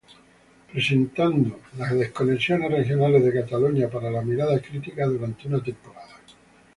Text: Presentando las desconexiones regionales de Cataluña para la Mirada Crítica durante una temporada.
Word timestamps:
Presentando 0.71 1.59
las 1.77 1.91
desconexiones 1.93 2.71
regionales 2.71 3.23
de 3.23 3.33
Cataluña 3.39 3.87
para 3.87 4.09
la 4.09 4.23
Mirada 4.23 4.59
Crítica 4.59 5.05
durante 5.05 5.47
una 5.47 5.61
temporada. 5.61 6.09